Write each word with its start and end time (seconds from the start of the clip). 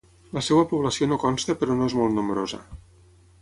La 0.37 0.41
seva 0.45 0.63
població 0.71 1.07
no 1.11 1.19
consta 1.25 1.57
però 1.61 1.77
no 1.83 1.91
és 1.91 1.97
molt 2.01 2.17
nombrosa. 2.21 2.61